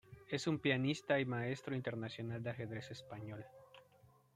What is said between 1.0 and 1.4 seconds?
y